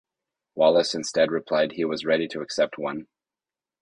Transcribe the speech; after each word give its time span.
Wallis 0.55 0.95
instead 0.95 1.29
replied 1.29 1.73
he 1.73 1.85
was 1.85 2.05
ready 2.07 2.27
to 2.29 2.41
accept 2.41 2.79
one. 2.79 3.05